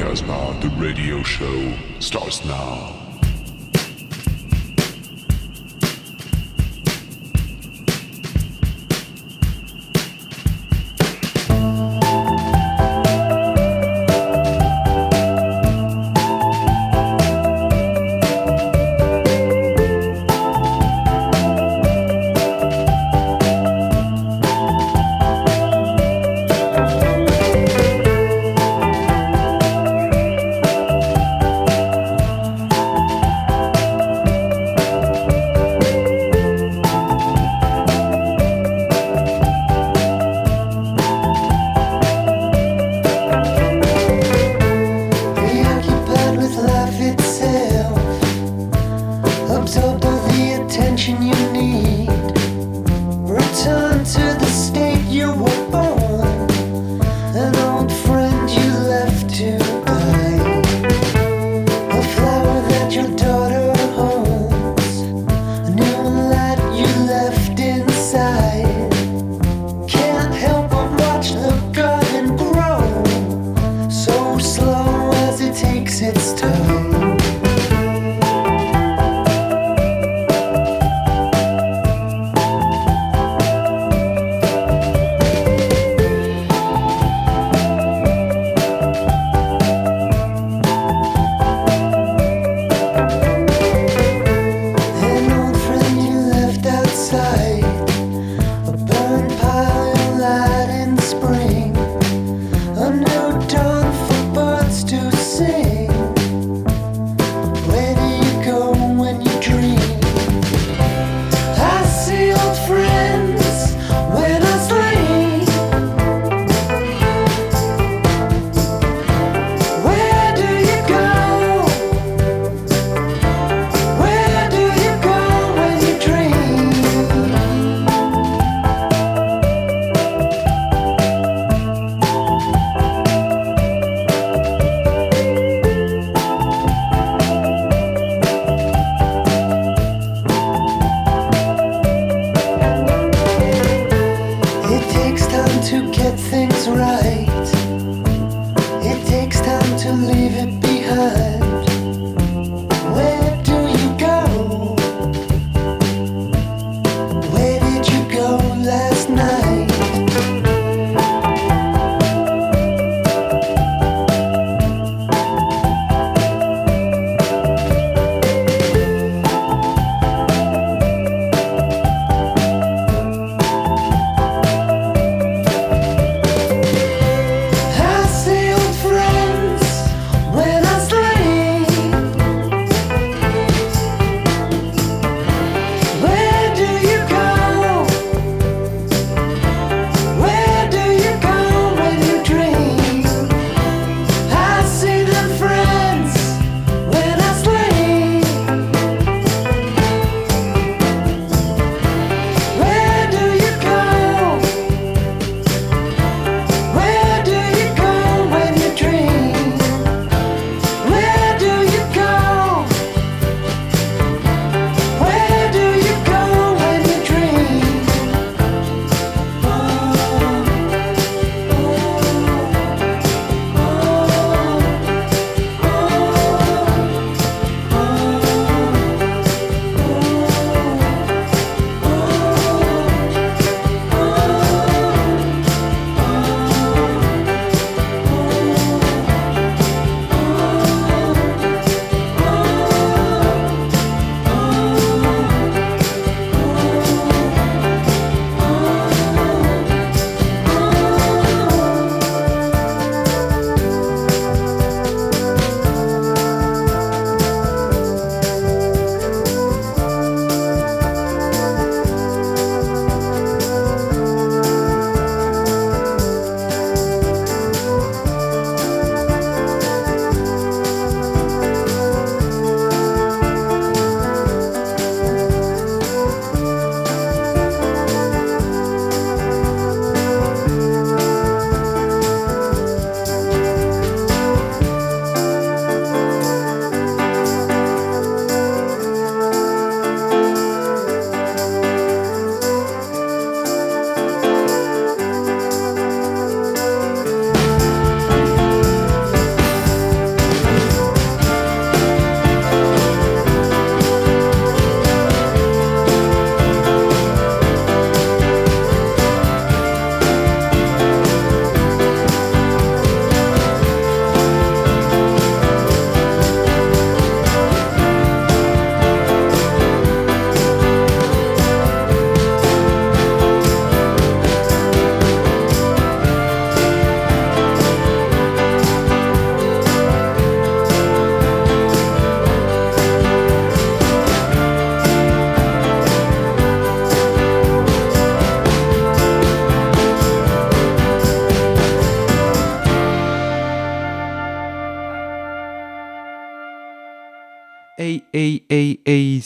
Casbah, 0.00 0.56
the 0.62 0.70
radio 0.78 1.22
show 1.22 1.74
starts 1.98 2.42
now. 2.46 2.99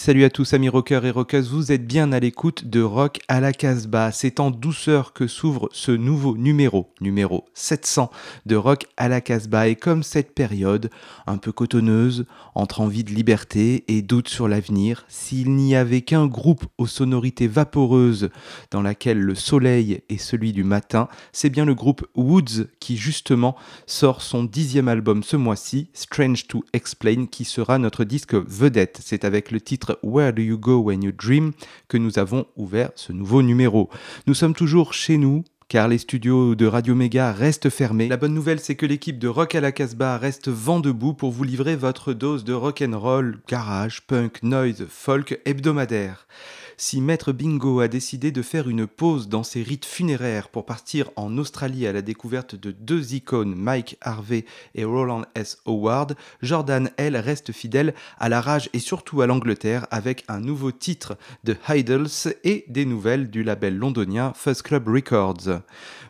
Salut 0.04 0.24
à 0.24 0.28
tous 0.28 0.52
amis 0.52 0.68
rockers 0.68 1.06
et 1.06 1.10
rockeuses, 1.10 1.50
vous 1.50 1.72
êtes 1.72 1.86
bien 1.86 2.12
à 2.12 2.20
l'écoute 2.20 2.66
de 2.66 2.82
Rock 2.82 3.20
à 3.26 3.40
la 3.40 3.54
Casbah. 3.54 4.12
C'est 4.12 4.38
en 4.38 4.50
douceur 4.50 5.14
que 5.14 5.26
s'ouvre 5.26 5.70
ce 5.72 5.92
nouveau 5.92 6.36
numéro, 6.36 6.90
numéro 7.00 7.46
700 7.54 8.10
de 8.44 8.54
Rock 8.54 8.84
à 8.98 9.08
la 9.08 9.22
Casbah. 9.22 9.66
Et 9.66 9.76
comme 9.76 10.02
cette 10.02 10.34
période, 10.34 10.90
un 11.26 11.38
peu 11.38 11.52
cotonneuse, 11.52 12.26
entre 12.54 12.82
envie 12.82 13.02
de 13.02 13.12
liberté 13.12 13.84
et 13.88 14.02
doute 14.02 14.28
sur 14.28 14.46
l'avenir, 14.46 15.06
s'il 15.08 15.52
n'y 15.52 15.74
avait 15.74 16.02
qu'un 16.02 16.26
groupe 16.26 16.66
aux 16.76 16.86
sonorités 16.86 17.48
vaporeuses 17.48 18.28
dans 18.70 18.82
laquelle 18.82 19.20
le 19.20 19.34
soleil 19.34 20.02
est 20.10 20.18
celui 20.18 20.52
du 20.52 20.64
matin, 20.64 21.08
c'est 21.32 21.48
bien 21.48 21.64
le 21.64 21.74
groupe 21.74 22.06
Woods 22.14 22.66
qui 22.78 22.98
justement 22.98 23.56
sort 23.86 24.20
son 24.20 24.44
dixième 24.44 24.88
album 24.88 25.22
ce 25.22 25.38
mois-ci, 25.38 25.88
Strange 25.94 26.46
to 26.46 26.62
Explain, 26.74 27.24
qui 27.24 27.46
sera 27.46 27.78
notre 27.78 28.04
disque 28.04 28.34
vedette. 28.34 29.00
C'est 29.02 29.24
avec 29.24 29.50
le 29.50 29.62
titre 29.62 29.93
Where 30.02 30.32
Do 30.32 30.42
You 30.42 30.58
Go 30.58 30.78
When 30.78 31.02
You 31.02 31.12
Dream 31.12 31.52
que 31.88 31.96
nous 31.96 32.18
avons 32.18 32.46
ouvert 32.56 32.90
ce 32.94 33.12
nouveau 33.12 33.42
numéro. 33.42 33.88
Nous 34.26 34.34
sommes 34.34 34.54
toujours 34.54 34.92
chez 34.92 35.16
nous, 35.16 35.44
car 35.68 35.88
les 35.88 35.98
studios 35.98 36.54
de 36.54 36.66
Radio 36.66 36.94
Méga 36.94 37.32
restent 37.32 37.70
fermés. 37.70 38.08
La 38.08 38.16
bonne 38.16 38.34
nouvelle, 38.34 38.60
c'est 38.60 38.74
que 38.74 38.86
l'équipe 38.86 39.18
de 39.18 39.28
Rock 39.28 39.54
à 39.54 39.60
la 39.60 39.72
Casbah 39.72 40.18
reste 40.18 40.48
vent 40.48 40.80
debout 40.80 41.14
pour 41.14 41.30
vous 41.30 41.44
livrer 41.44 41.76
votre 41.76 42.12
dose 42.12 42.44
de 42.44 42.52
rock 42.52 42.82
and 42.82 42.98
roll, 42.98 43.38
garage, 43.48 44.06
punk, 44.06 44.42
noise, 44.42 44.86
folk 44.88 45.40
hebdomadaire 45.44 46.26
si 46.76 47.00
Maître 47.00 47.32
Bingo 47.32 47.80
a 47.80 47.88
décidé 47.88 48.32
de 48.32 48.42
faire 48.42 48.68
une 48.68 48.86
pause 48.86 49.28
dans 49.28 49.42
ses 49.42 49.62
rites 49.62 49.84
funéraires 49.84 50.48
pour 50.48 50.66
partir 50.66 51.10
en 51.16 51.38
Australie 51.38 51.86
à 51.86 51.92
la 51.92 52.02
découverte 52.02 52.54
de 52.54 52.70
deux 52.70 53.14
icônes, 53.14 53.54
Mike 53.54 53.96
Harvey 54.00 54.44
et 54.74 54.84
Roland 54.84 55.22
S. 55.34 55.58
Howard, 55.66 56.16
Jordan, 56.42 56.90
elle, 56.96 57.16
reste 57.16 57.52
fidèle 57.52 57.94
à 58.18 58.28
la 58.28 58.40
rage 58.40 58.70
et 58.72 58.78
surtout 58.78 59.22
à 59.22 59.26
l'Angleterre 59.26 59.86
avec 59.90 60.24
un 60.28 60.40
nouveau 60.40 60.72
titre 60.72 61.16
de 61.44 61.56
Idols 61.68 62.08
et 62.44 62.64
des 62.68 62.84
nouvelles 62.84 63.30
du 63.30 63.42
label 63.42 63.76
londonien 63.76 64.32
First 64.34 64.62
Club 64.62 64.88
Records. 64.88 65.60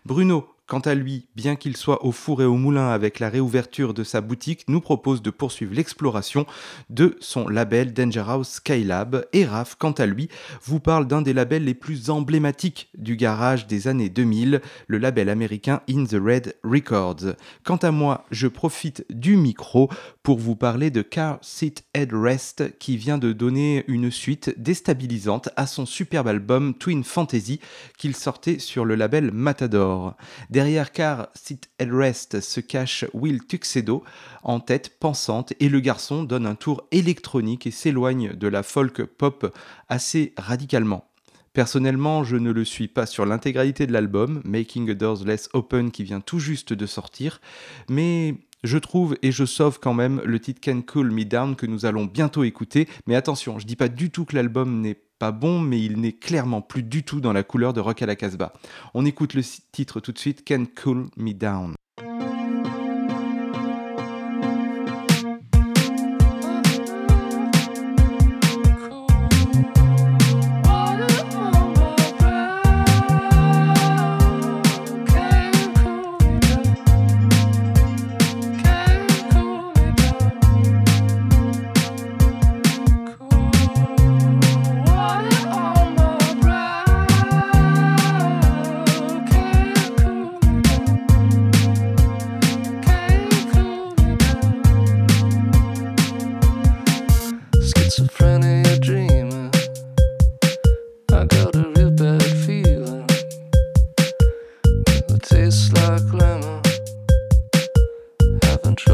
Bruno 0.05 0.54
Quant 0.66 0.81
à 0.81 0.94
lui, 0.94 1.26
bien 1.37 1.56
qu'il 1.56 1.76
soit 1.76 2.06
au 2.06 2.11
four 2.11 2.40
et 2.40 2.46
au 2.46 2.56
moulin 2.56 2.88
avec 2.88 3.20
la 3.20 3.28
réouverture 3.28 3.93
de 3.93 4.02
sa 4.02 4.22
boutique, 4.22 4.64
nous 4.66 4.81
propose 4.81 5.20
de 5.20 5.28
poursuivre 5.28 5.75
l'exploration 5.75 6.46
de 6.88 7.19
son 7.20 7.49
label 7.49 7.93
Danger 7.93 8.25
House 8.26 8.49
Skylab. 8.49 9.26
Et 9.34 9.44
Raph, 9.44 9.75
quant 9.78 9.93
à 9.93 10.06
lui, 10.06 10.31
vous 10.62 10.81
parle 10.81 11.06
d'un 11.06 11.20
des 11.20 11.34
labels 11.34 11.64
les 11.64 11.75
plus 11.75 12.08
emblématiques 12.08 12.88
du 12.96 13.16
garage 13.16 13.66
des 13.66 13.88
années 13.88 14.08
2000, 14.08 14.62
le 14.87 14.99
label 14.99 15.28
américain 15.28 15.82
In 15.87 16.05
the 16.05 16.14
Red 16.14 16.56
Records. 16.64 17.34
Quant 17.62 17.76
à 17.76 17.90
moi, 17.90 18.25
je 18.31 18.49
profite 18.49 19.05
du 19.11 19.37
micro 19.37 19.90
pour 20.22 20.38
vous 20.38 20.56
parler 20.56 20.90
de 20.90 21.02
Car 21.02 21.40
Seat 21.43 21.84
Headrest 21.93 22.78
qui 22.78 22.96
vient 22.96 23.19
de 23.19 23.34
donner 23.34 23.84
une 23.87 24.11
suite 24.11 24.55
déstabilisante 24.56 25.50
à 25.56 25.66
son 25.66 25.84
superbe 25.84 26.28
album 26.28 26.72
Twin 26.72 27.05
Fantasy 27.05 27.61
qu'il 27.99 28.16
sortait 28.16 28.58
sur 28.58 28.87
le 28.87 28.94
label 28.94 29.31
Matador. 29.31 30.16
Derrière 30.55 30.93
Car 30.93 31.31
Sit 31.35 31.69
Rest 31.81 32.41
se 32.41 32.61
cache 32.61 33.05
Will 33.12 33.45
Tuxedo 33.45 34.05
en 34.45 34.61
tête 34.61 35.01
pensante 35.01 35.53
et 35.59 35.69
le 35.69 35.81
garçon 35.81 36.23
donne 36.23 36.47
un 36.47 36.55
tour 36.55 36.87
électronique 36.93 37.67
et 37.67 37.73
s'éloigne 37.73 38.35
de 38.35 38.47
la 38.47 38.62
folk 38.62 39.03
pop 39.03 39.53
assez 39.89 40.33
radicalement. 40.37 41.11
Personnellement, 41.55 42.23
je 42.23 42.37
ne 42.37 42.53
le 42.53 42.65
suis 42.65 42.87
pas 42.87 43.05
sur 43.05 43.27
l'intégralité 43.27 43.89
de 43.89 43.93
l'album, 43.93 44.43
Making 44.45 44.91
a 44.91 44.95
Doors 44.95 45.25
Less 45.25 45.49
Open 45.55 45.91
qui 45.91 46.05
vient 46.05 46.21
tout 46.21 46.39
juste 46.39 46.73
de 46.73 46.87
sortir, 46.87 47.41
mais 47.89 48.37
je 48.64 48.78
trouve 48.78 49.16
et 49.22 49.31
je 49.31 49.44
sauve 49.44 49.78
quand 49.78 49.94
même 49.94 50.20
le 50.25 50.40
titre 50.40 50.61
Can 50.61 50.81
Cool 50.82 51.11
Me 51.11 51.25
Down 51.25 51.55
que 51.55 51.66
nous 51.66 51.87
allons 51.87 52.06
bientôt 52.06 52.43
écouter. 52.43 52.88
Mais 53.06 53.14
attention, 53.14 53.58
je 53.58 53.66
dis 53.66 53.76
pas 53.76 53.88
du 53.88 54.11
tout 54.11 54.25
que 54.25 54.34
l'album 54.34 54.81
n'est 54.81 54.99
pas 55.19 55.31
bon, 55.31 55.61
mais 55.61 55.81
il 55.81 56.00
n'est 56.00 56.12
clairement 56.12 56.62
plus 56.62 56.82
du 56.82 57.05
tout 57.05 57.20
dans 57.20 57.32
la 57.32 57.43
couleur 57.44 57.72
de 57.72 57.81
Rock 57.81 58.02
à 58.02 58.06
la 58.06 58.16
Casbah. 58.16 58.52
On 58.94 59.05
écoute 59.05 59.34
le 59.34 59.43
titre 59.70 60.00
tout 60.00 60.12
de 60.12 60.19
suite, 60.19 60.46
Can 60.49 60.64
Cool 60.82 61.06
Me 61.16 61.32
Down. 61.32 61.75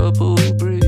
trouble 0.00 0.36
breeze. 0.54 0.79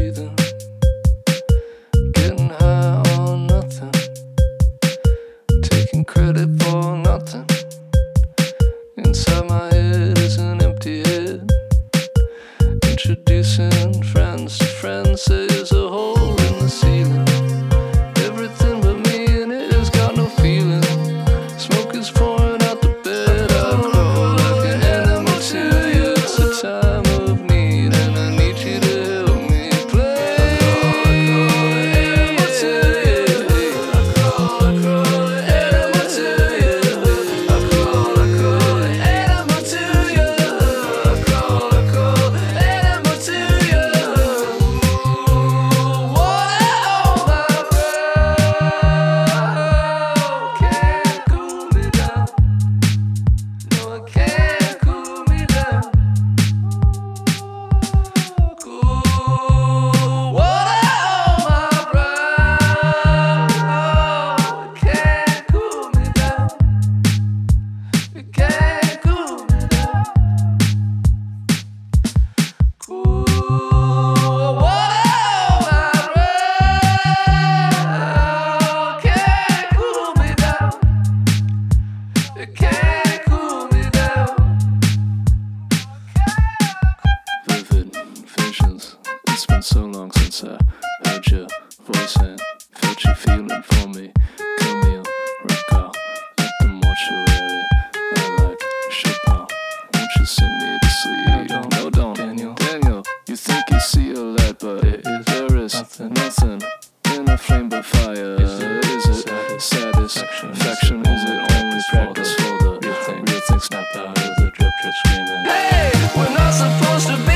in 107.14 107.28
a 107.28 107.36
flame 107.36 107.68
but 107.68 107.84
fire. 107.84 108.40
Is 108.40 108.60
it, 108.60 108.84
is 108.86 109.06
it 109.06 109.60
satisfaction? 109.60 111.06
Is 111.06 111.24
it 111.24 111.52
only 111.52 111.80
practice 111.90 112.34
for 112.34 112.58
the 112.58 112.78
real 112.82 112.94
thing? 113.04 113.24
Real 113.24 113.60
snapped 113.60 113.96
out 113.96 114.18
of 114.18 114.36
the 114.36 114.50
drip, 114.54 114.72
drip 114.82 114.94
screaming. 115.04 115.44
Hey, 115.44 115.92
we're 116.16 116.34
not 116.34 116.52
supposed 116.52 117.08
to 117.08 117.16
be. 117.26 117.31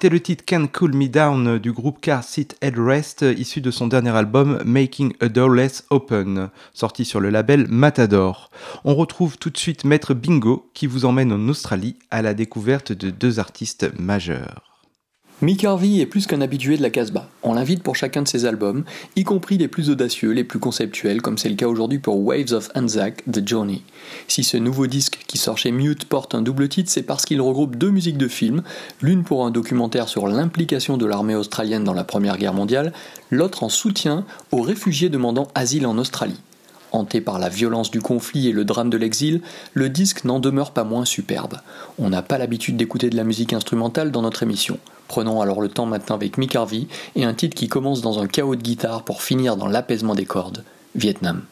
C'était 0.00 0.14
le 0.14 0.20
titre 0.20 0.46
Can't 0.46 0.68
Cool 0.72 0.94
Me 0.94 1.08
Down 1.08 1.58
du 1.58 1.72
groupe 1.72 2.00
Car 2.00 2.24
Seat 2.24 2.56
Headrest, 2.62 3.22
issu 3.36 3.60
de 3.60 3.70
son 3.70 3.86
dernier 3.86 4.16
album 4.16 4.58
Making 4.64 5.12
a 5.20 5.28
Door 5.28 5.50
Less 5.50 5.84
Open, 5.90 6.48
sorti 6.72 7.04
sur 7.04 7.20
le 7.20 7.28
label 7.28 7.66
Matador. 7.68 8.50
On 8.84 8.94
retrouve 8.94 9.36
tout 9.36 9.50
de 9.50 9.58
suite 9.58 9.84
Maître 9.84 10.14
Bingo 10.14 10.70
qui 10.72 10.86
vous 10.86 11.04
emmène 11.04 11.34
en 11.34 11.48
Australie 11.48 11.98
à 12.10 12.22
la 12.22 12.32
découverte 12.32 12.92
de 12.92 13.10
deux 13.10 13.40
artistes 13.40 13.90
majeurs. 13.98 14.69
Mick 15.42 15.64
Harvey 15.64 16.00
est 16.00 16.06
plus 16.06 16.26
qu'un 16.26 16.42
habitué 16.42 16.76
de 16.76 16.82
la 16.82 16.90
Casbah. 16.90 17.26
On 17.42 17.54
l'invite 17.54 17.82
pour 17.82 17.96
chacun 17.96 18.20
de 18.20 18.28
ses 18.28 18.44
albums, 18.44 18.84
y 19.16 19.24
compris 19.24 19.56
les 19.56 19.68
plus 19.68 19.88
audacieux, 19.88 20.32
les 20.32 20.44
plus 20.44 20.58
conceptuels, 20.58 21.22
comme 21.22 21.38
c'est 21.38 21.48
le 21.48 21.54
cas 21.54 21.66
aujourd'hui 21.66 21.98
pour 21.98 22.18
Waves 22.18 22.52
of 22.52 22.68
Anzac, 22.74 23.24
The 23.24 23.48
Journey. 23.48 23.80
Si 24.28 24.44
ce 24.44 24.58
nouveau 24.58 24.86
disque 24.86 25.24
qui 25.26 25.38
sort 25.38 25.56
chez 25.56 25.70
Mute 25.70 26.04
porte 26.04 26.34
un 26.34 26.42
double 26.42 26.68
titre, 26.68 26.90
c'est 26.90 27.04
parce 27.04 27.24
qu'il 27.24 27.40
regroupe 27.40 27.76
deux 27.76 27.88
musiques 27.88 28.18
de 28.18 28.28
films, 28.28 28.62
l'une 29.00 29.24
pour 29.24 29.46
un 29.46 29.50
documentaire 29.50 30.10
sur 30.10 30.28
l'implication 30.28 30.98
de 30.98 31.06
l'armée 31.06 31.34
australienne 31.34 31.84
dans 31.84 31.94
la 31.94 32.04
Première 32.04 32.36
Guerre 32.36 32.52
mondiale, 32.52 32.92
l'autre 33.30 33.62
en 33.62 33.70
soutien 33.70 34.26
aux 34.52 34.60
réfugiés 34.60 35.08
demandant 35.08 35.48
asile 35.54 35.86
en 35.86 35.96
Australie. 35.96 36.40
Hanté 36.92 37.22
par 37.22 37.38
la 37.38 37.48
violence 37.48 37.90
du 37.90 38.02
conflit 38.02 38.48
et 38.48 38.52
le 38.52 38.66
drame 38.66 38.90
de 38.90 38.98
l'exil, 38.98 39.40
le 39.72 39.88
disque 39.88 40.24
n'en 40.24 40.38
demeure 40.38 40.72
pas 40.72 40.84
moins 40.84 41.06
superbe. 41.06 41.60
On 41.98 42.10
n'a 42.10 42.20
pas 42.20 42.36
l'habitude 42.36 42.76
d'écouter 42.76 43.08
de 43.08 43.16
la 43.16 43.24
musique 43.24 43.54
instrumentale 43.54 44.10
dans 44.10 44.20
notre 44.20 44.42
émission. 44.42 44.78
Prenons 45.10 45.40
alors 45.40 45.60
le 45.60 45.68
temps 45.68 45.86
maintenant 45.86 46.14
avec 46.14 46.38
Mick 46.38 46.54
Harvey 46.54 46.86
et 47.16 47.24
un 47.24 47.34
titre 47.34 47.56
qui 47.56 47.66
commence 47.66 48.00
dans 48.00 48.20
un 48.20 48.28
chaos 48.28 48.54
de 48.54 48.62
guitare 48.62 49.02
pour 49.02 49.24
finir 49.24 49.56
dans 49.56 49.66
l'apaisement 49.66 50.14
des 50.14 50.24
cordes, 50.24 50.62
Vietnam. 50.94 51.42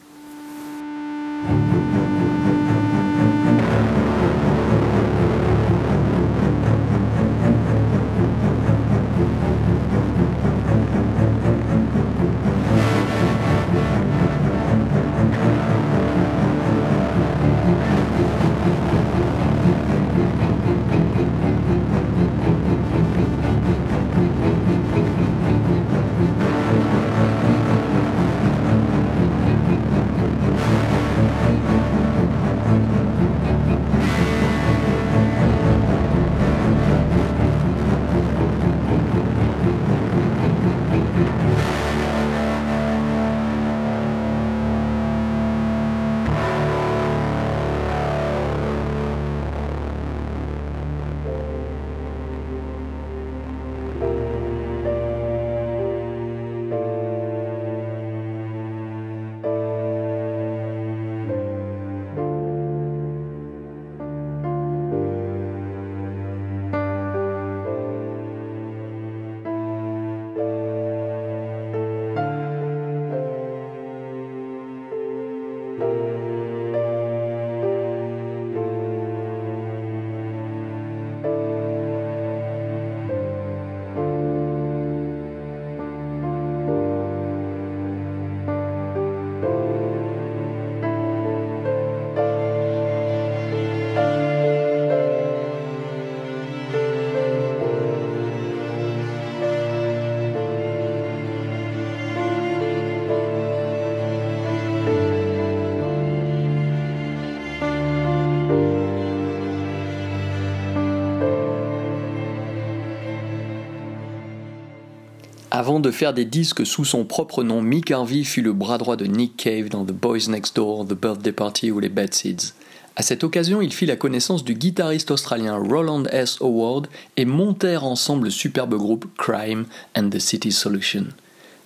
Avant 115.59 115.81
de 115.81 115.91
faire 115.91 116.13
des 116.13 116.23
disques 116.23 116.65
sous 116.65 116.85
son 116.85 117.03
propre 117.03 117.43
nom, 117.43 117.61
Mick 117.61 117.91
Harvey 117.91 118.23
fut 118.23 118.41
le 118.41 118.53
bras 118.53 118.77
droit 118.77 118.95
de 118.95 119.03
Nick 119.03 119.35
Cave 119.35 119.67
dans 119.67 119.83
The 119.83 119.91
Boys 119.91 120.29
Next 120.29 120.55
Door, 120.55 120.87
The 120.87 120.93
Birthday 120.93 121.33
Party 121.33 121.69
ou 121.69 121.81
les 121.81 121.89
Bad 121.89 122.13
Seeds. 122.13 122.53
À 122.95 123.01
cette 123.01 123.25
occasion, 123.25 123.61
il 123.61 123.73
fit 123.73 123.85
la 123.85 123.97
connaissance 123.97 124.45
du 124.45 124.53
guitariste 124.53 125.11
australien 125.11 125.57
Roland 125.57 126.05
S. 126.05 126.37
Howard 126.39 126.87
et 127.17 127.25
montèrent 127.25 127.83
ensemble 127.83 128.27
le 128.27 128.29
superbe 128.29 128.75
groupe 128.75 129.05
Crime 129.17 129.65
and 129.97 130.09
the 130.11 130.19
City 130.19 130.53
Solution. 130.53 131.07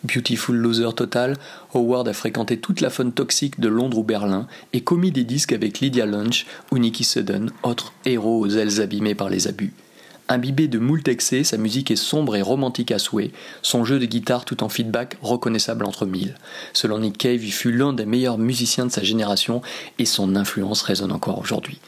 Beautiful 0.04 0.56
loser 0.56 0.96
total, 0.96 1.38
Howard 1.76 2.08
a 2.08 2.14
fréquenté 2.14 2.58
toute 2.58 2.82
la 2.82 2.90
faune 2.90 3.14
toxique 3.14 3.60
de 3.60 3.68
Londres 3.68 4.00
ou 4.00 4.04
Berlin 4.04 4.48
et 4.74 4.82
commis 4.82 5.12
des 5.12 5.24
disques 5.24 5.54
avec 5.54 5.82
Lydia 5.82 6.08
Lunch 6.08 6.48
ou 6.72 6.80
Nicky 6.80 7.04
Sudden, 7.04 7.52
autres 7.62 7.94
héros 8.06 8.40
aux 8.40 8.50
ailes 8.50 8.82
abîmées 8.82 9.14
par 9.14 9.30
les 9.30 9.48
abus. 9.48 9.72
Imbibé 10.30 10.68
de 10.70 10.80
moult 10.80 11.06
excès, 11.08 11.44
sa 11.44 11.58
musique 11.58 11.92
est 11.92 11.98
sombre 11.98 12.36
et 12.38 12.42
romantique 12.42 12.92
à 12.92 13.00
souhait, 13.00 13.32
son 13.62 13.84
jeu 13.84 14.00
de 14.00 14.06
guitare 14.06 14.46
tout 14.46 14.64
en 14.64 14.70
feedback 14.70 15.18
reconnaissable 15.22 15.86
entre 15.86 16.06
mille. 16.06 16.36
Selon 16.72 17.00
Nick 17.00 17.18
Cave, 17.18 17.44
il 17.44 17.52
fut 17.52 17.74
l'un 17.74 17.92
des 17.92 18.06
meilleurs 18.06 18.38
musiciens 18.38 18.86
de 18.86 18.92
sa 18.92 19.04
génération 19.04 19.62
et 20.00 20.06
son 20.06 20.36
influence 20.36 20.82
résonne 20.82 21.12
encore 21.12 21.40
aujourd'hui. 21.40 21.80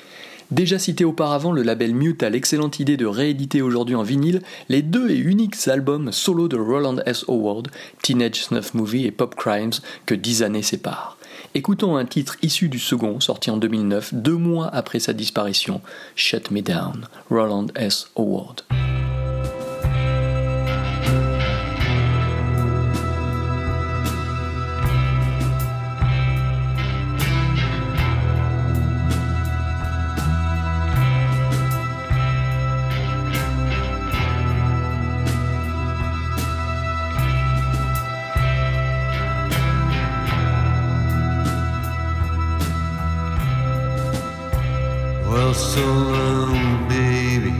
Déjà 0.51 0.77
cité 0.77 1.06
auparavant, 1.06 1.51
le 1.51 1.63
label 1.63 1.96
Mute 1.96 2.22
a 2.22 2.30
l'excellente 2.30 2.80
idée 2.80 2.98
de 2.98 3.08
rééditer 3.08 3.62
aujourd'hui 3.62 3.96
en 3.96 4.04
vinyle 4.04 4.42
les 4.70 4.84
deux 4.84 5.10
et 5.10 5.18
uniques 5.18 5.68
albums 5.68 6.12
solo 6.12 6.48
de 6.48 6.58
Roland 6.58 6.98
S. 7.06 7.25
Howard, 7.27 7.70
Teenage 8.04 8.44
Snuff 8.44 8.74
Movie 8.75 9.06
et 9.06 9.12
Pop 9.12 9.34
Crimes, 9.36 9.72
que 10.06 10.13
dix 10.13 10.44
années 10.44 10.62
séparent. 10.62 11.14
Écoutons 11.57 11.95
un 11.95 12.03
titre 12.03 12.35
issu 12.41 12.67
du 12.67 12.79
second, 12.79 13.21
sorti 13.21 13.50
en 13.50 13.55
2009, 13.55 14.13
deux 14.13 14.35
mois 14.35 14.67
après 14.67 15.00
sa 15.00 15.13
disparition, 15.13 15.79
Shut 16.13 16.51
Me 16.51 16.62
Down, 16.62 17.07
Roland 17.29 17.67
S. 17.75 18.09
Howard. 18.17 18.63
so 45.53 45.86
long, 45.86 46.88
baby. 46.89 47.53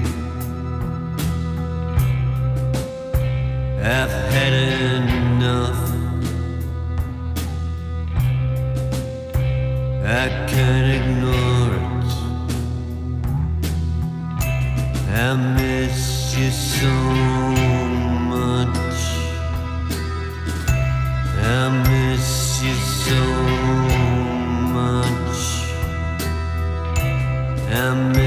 I've 3.80 4.16
had 4.34 4.54
enough. 5.02 5.82
I 10.04 10.26
can't 10.52 10.88
ignore 10.98 11.76
it. 11.82 12.12
I 15.14 15.36
miss 15.58 16.36
you 16.38 16.50
so 16.52 16.94
much. 18.34 19.00
I 21.44 21.95
and 27.76 28.25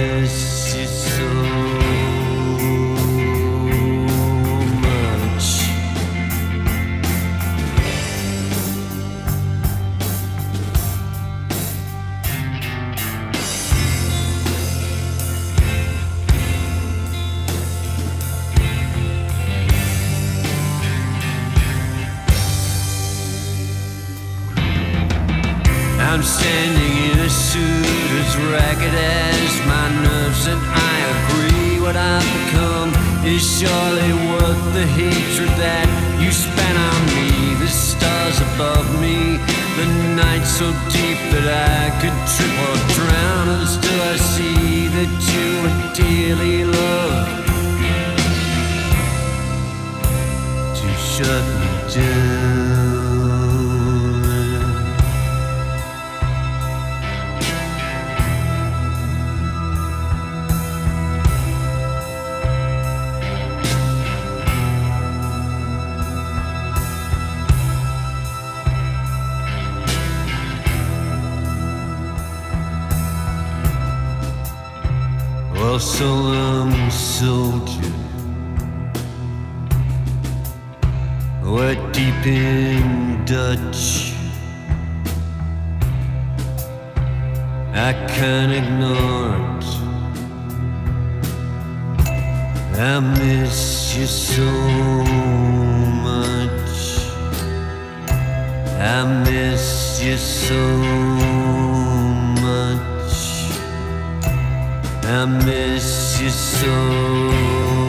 I 105.10 105.24
miss 105.24 106.20
you 106.20 106.28
so. 106.28 107.87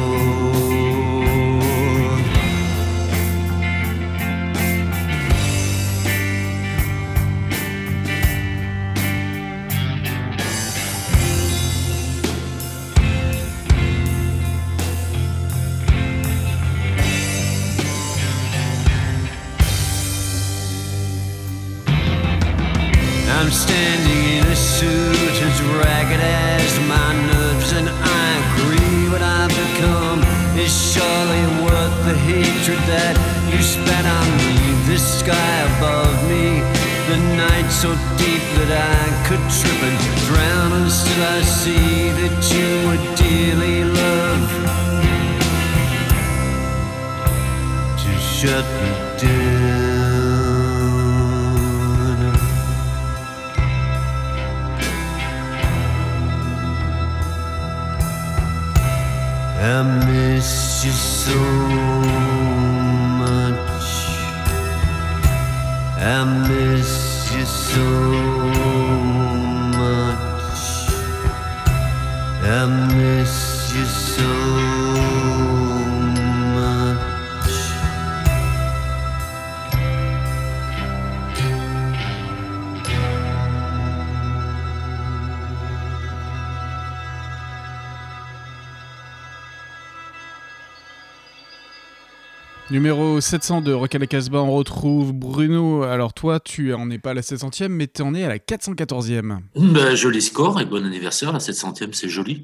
Numéro 93.20 93.32
700 93.32 93.62
de 93.64 94.06
Casbah, 94.06 94.42
on 94.44 94.54
retrouve 94.54 95.12
Bruno. 95.12 95.84
Alors 95.84 96.14
toi, 96.14 96.40
tu 96.40 96.74
en 96.74 96.90
es 96.90 97.00
pas 97.00 97.10
à 97.10 97.14
la 97.14 97.20
700e, 97.20 97.68
mais 97.68 97.88
tu 97.88 98.02
en 98.02 98.16
es 98.16 98.24
à 98.24 98.30
la 98.30 98.38
414e. 98.38 99.40
Ben, 99.58 99.94
joli 99.94 100.22
score 100.22 100.62
et 100.62 100.66
bon 100.66 100.86
anniversaire. 100.86 101.34
La 101.34 101.40
700e, 101.40 101.92
c'est 101.92 102.08
joli. 102.08 102.44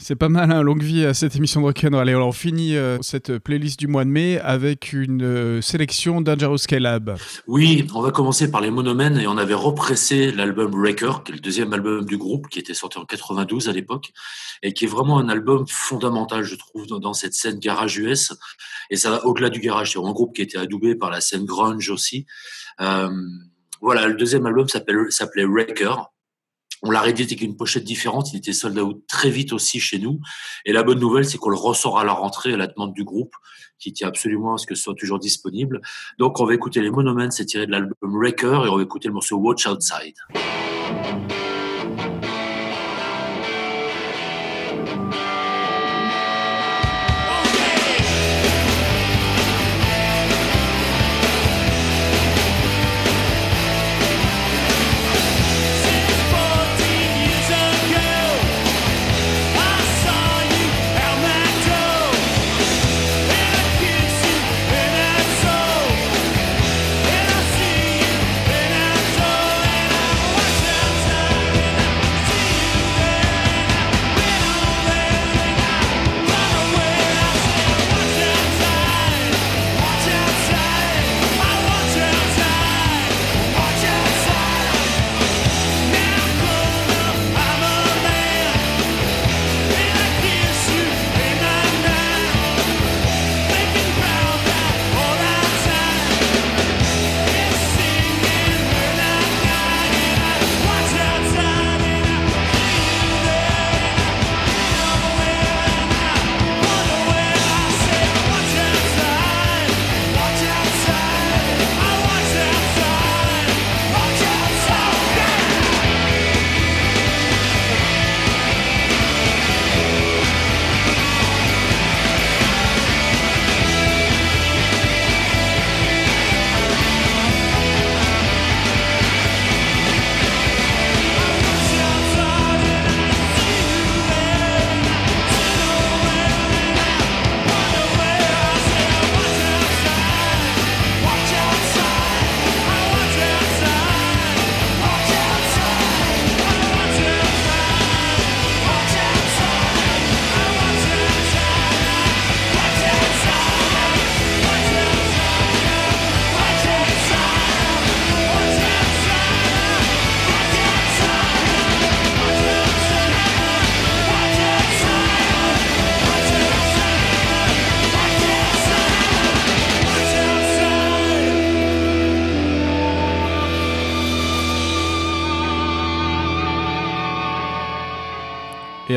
C'est 0.00 0.14
pas 0.14 0.28
mal, 0.28 0.52
hein, 0.52 0.62
longue 0.62 0.82
vie 0.82 1.04
à 1.04 1.12
cette 1.12 1.34
émission 1.34 1.60
de 1.60 1.66
Rock'n'Roll. 1.66 2.00
Allez, 2.00 2.14
on 2.14 2.30
finit 2.30 2.76
euh, 2.76 2.98
cette 3.02 3.36
playlist 3.38 3.80
du 3.80 3.88
mois 3.88 4.04
de 4.04 4.10
mai 4.10 4.38
avec 4.38 4.92
une 4.92 5.24
euh, 5.24 5.60
sélection 5.60 6.20
Dangerous 6.20 6.58
Skylab. 6.58 7.16
Oui, 7.48 7.84
on 7.92 8.00
va 8.00 8.12
commencer 8.12 8.48
par 8.48 8.60
les 8.60 8.70
monomènes 8.70 9.18
et 9.18 9.26
on 9.26 9.36
avait 9.36 9.54
repressé 9.54 10.30
l'album 10.30 10.70
Wrecker, 10.72 11.24
qui 11.24 11.32
est 11.32 11.34
le 11.34 11.40
deuxième 11.40 11.72
album 11.72 12.04
du 12.04 12.16
groupe, 12.16 12.48
qui 12.48 12.60
était 12.60 12.74
sorti 12.74 12.96
en 12.98 13.04
92 13.04 13.68
à 13.68 13.72
l'époque, 13.72 14.12
et 14.62 14.72
qui 14.72 14.84
est 14.84 14.88
vraiment 14.88 15.18
un 15.18 15.28
album 15.28 15.66
fondamental, 15.68 16.44
je 16.44 16.54
trouve, 16.54 16.86
dans, 16.86 17.12
cette 17.12 17.34
scène 17.34 17.58
garage 17.58 17.98
US. 17.98 18.32
Et 18.90 18.96
ça 18.96 19.10
va 19.10 19.26
au-delà 19.26 19.50
du 19.50 19.58
garage. 19.58 19.92
C'est 19.92 19.98
un 19.98 20.12
groupe 20.12 20.32
qui 20.36 20.42
été 20.42 20.58
adoubé 20.58 20.94
par 20.94 21.10
la 21.10 21.20
scène 21.20 21.44
grunge 21.44 21.90
aussi. 21.90 22.24
Euh, 22.80 23.10
Voilà, 23.80 24.06
le 24.06 24.14
deuxième 24.14 24.46
album 24.46 24.68
s'appelait 24.68 25.44
Wrecker. 25.44 26.08
On 26.82 26.90
l'a 26.90 27.00
réédité 27.00 27.34
avec 27.34 27.42
une 27.42 27.56
pochette 27.56 27.84
différente. 27.84 28.32
Il 28.32 28.38
était 28.38 28.52
sold 28.52 28.78
out 28.78 29.02
très 29.08 29.30
vite 29.30 29.52
aussi 29.52 29.80
chez 29.80 29.98
nous. 29.98 30.20
Et 30.64 30.72
la 30.72 30.82
bonne 30.82 31.00
nouvelle, 31.00 31.24
c'est 31.24 31.38
qu'on 31.38 31.50
le 31.50 31.56
ressort 31.56 31.98
à 31.98 32.04
la 32.04 32.12
rentrée 32.12 32.54
à 32.54 32.56
la 32.56 32.66
demande 32.66 32.92
du 32.92 33.04
groupe, 33.04 33.34
qui 33.78 33.92
tient 33.92 34.08
absolument 34.08 34.54
à 34.54 34.58
ce 34.58 34.66
que 34.66 34.74
ce 34.74 34.82
soit 34.82 34.94
toujours 34.94 35.18
disponible. 35.18 35.80
Donc, 36.18 36.40
on 36.40 36.44
va 36.44 36.54
écouter 36.54 36.80
les 36.80 36.90
Monomens, 36.90 37.30
c'est 37.30 37.46
tiré 37.46 37.66
de 37.66 37.72
l'album 37.72 37.94
Wrecker, 38.02 38.66
et 38.66 38.68
on 38.68 38.76
va 38.76 38.82
écouter 38.82 39.08
le 39.08 39.14
morceau 39.14 39.36
Watch 39.36 39.66
Outside. 39.66 40.14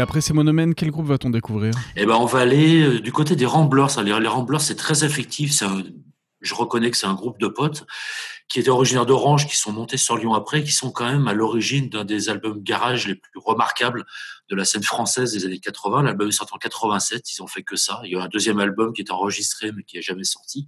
Après 0.02 0.22
ces 0.22 0.34
monomènes, 0.34 0.76
quel 0.76 0.92
groupe 0.92 1.08
va-t-on 1.08 1.30
découvrir? 1.30 1.74
Eh 1.96 2.06
ben, 2.06 2.16
on 2.16 2.26
va 2.26 2.40
aller 2.40 2.82
euh, 2.82 3.00
du 3.00 3.12
côté 3.12 3.36
des 3.36 3.46
Ramblers. 3.46 4.02
Les, 4.04 4.28
Ramblers, 4.28 4.60
c'est 4.60 4.76
très 4.76 5.04
affectif. 5.04 5.64
je 6.42 6.54
reconnais 6.54 6.92
que 6.92 6.98
c'est 6.98 7.08
un 7.08 7.14
groupe 7.14 7.40
de 7.40 7.48
potes 7.48 7.86
qui 8.52 8.60
étaient 8.60 8.70
originaires 8.70 9.06
d'Orange, 9.06 9.48
qui 9.48 9.56
sont 9.56 9.72
montés 9.72 9.96
sur 9.96 10.18
Lyon 10.18 10.34
après, 10.34 10.62
qui 10.62 10.74
sont 10.74 10.92
quand 10.92 11.10
même 11.10 11.28
à 11.30 11.34
l'origine 11.34 11.88
d'un 11.88 12.04
des 12.04 12.28
albums 12.28 12.62
garage 12.62 13.08
les 13.08 13.16
plus 13.16 13.40
remarquables 13.40 14.04
de 14.50 14.56
la 14.58 14.66
scène 14.66 14.84
française 14.84 15.32
des 15.32 15.46
années 15.46 15.60
80. 15.60 16.04
L'album 16.04 16.28
est 16.28 16.34
sorti 16.34 16.54
en 16.54 16.58
87, 16.58 17.32
ils 17.32 17.42
ont 17.42 17.48
fait 17.48 17.64
que 17.64 17.78
ça. 17.78 18.02
Il 18.04 18.12
y 18.12 18.16
a 18.18 18.22
un 18.22 18.28
deuxième 18.28 18.60
album 18.60 18.92
qui 18.92 19.02
est 19.02 19.12
enregistré 19.12 19.72
mais 19.72 19.84
qui 19.84 19.96
n'est 19.96 20.02
jamais 20.02 20.26
sorti. 20.26 20.68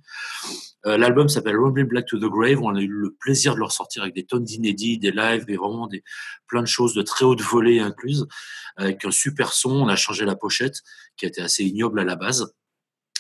Euh, 0.86 0.98
l'album 0.98 1.28
s'appelle 1.28 1.58
Rumbling 1.58 1.88
Black 1.88 2.06
to 2.06 2.18
the 2.18 2.30
Grave. 2.32 2.62
On 2.62 2.74
a 2.74 2.80
eu 2.80 2.88
le 2.88 3.14
plaisir 3.20 3.54
de 3.54 3.60
le 3.60 3.66
ressortir 3.66 4.04
avec 4.04 4.16
des 4.16 4.26
tonnes 4.26 4.46
d'inédits, 4.46 4.98
des 4.98 5.12
lives 5.12 5.44
et 5.50 5.58
vraiment 5.58 5.88
des, 5.88 6.04
plein 6.48 6.62
de 6.62 6.68
choses 6.68 6.94
de 6.94 7.02
très 7.02 7.26
haute 7.26 7.42
volée 7.42 7.82
incluses, 7.82 8.28
avec 8.76 9.06
un 9.06 9.12
super 9.12 9.54
son. 9.54 9.72
On 9.72 9.88
a 9.88 9.96
changé 9.96 10.26
la 10.26 10.36
pochette 10.36 10.82
qui 11.18 11.26
était 11.26 11.42
assez 11.42 11.64
ignoble 11.64 12.00
à 12.00 12.04
la 12.04 12.16
base. 12.16 12.54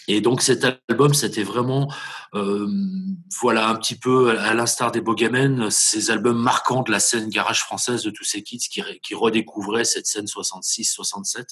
Et 0.08 0.20
donc 0.20 0.42
cet 0.42 0.66
album, 0.89 1.13
c'était 1.13 1.44
vraiment, 1.44 1.92
euh, 2.34 2.68
voilà, 3.39 3.70
un 3.70 3.76
petit 3.76 3.96
peu 3.96 4.38
à 4.38 4.54
l'instar 4.54 4.92
des 4.92 5.00
Bogamen, 5.00 5.70
ces 5.70 6.12
albums 6.12 6.38
marquants 6.38 6.84
de 6.84 6.92
la 6.92 7.00
scène 7.00 7.30
garage 7.30 7.62
française 7.62 8.04
de 8.04 8.10
tous 8.10 8.26
ces 8.26 8.44
kids 8.44 8.68
qui, 8.70 9.16
redécouvraient 9.16 9.86
cette 9.86 10.06
scène 10.06 10.26
66-67. 10.26 11.46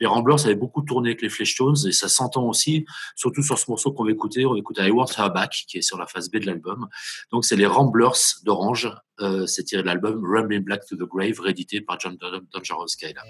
Les 0.00 0.06
Ramblers 0.06 0.44
avaient 0.44 0.54
beaucoup 0.54 0.82
tourné 0.82 1.10
avec 1.10 1.22
les 1.22 1.30
Fleshtones 1.30 1.76
et 1.86 1.92
ça 1.92 2.08
s'entend 2.08 2.44
aussi, 2.44 2.84
surtout 3.16 3.42
sur 3.42 3.58
ce 3.58 3.70
morceau 3.70 3.92
qu'on 3.92 4.04
va 4.04 4.10
écouter. 4.10 4.44
On 4.44 4.52
va 4.52 4.58
écouter 4.58 4.86
I 4.86 4.90
Want 4.90 5.06
Her 5.16 5.30
Back, 5.30 5.64
qui 5.66 5.78
est 5.78 5.82
sur 5.82 5.96
la 5.96 6.06
phase 6.06 6.30
B 6.30 6.36
de 6.36 6.46
l'album. 6.46 6.88
Donc 7.30 7.44
c'est 7.44 7.56
les 7.56 7.66
Ramblers 7.66 8.42
d'Orange. 8.44 8.90
Euh, 9.20 9.46
c'est 9.46 9.64
tiré 9.64 9.82
de 9.82 9.86
l'album 9.86 10.24
Rambling 10.24 10.62
Black 10.62 10.86
to 10.86 10.96
the 10.96 11.08
Grave, 11.08 11.40
réédité 11.40 11.80
par 11.80 11.98
John 11.98 12.16
Dangerous 12.52 12.88
Skylar. 12.88 13.24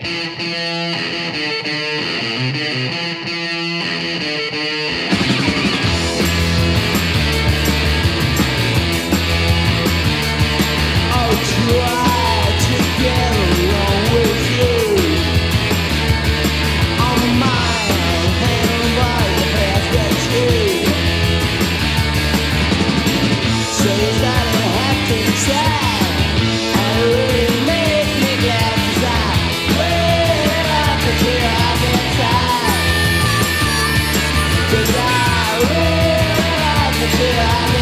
Yeah. 37.21 37.78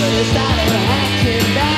Started 0.00 0.72
hacking 0.90 1.54
back. 1.54 1.77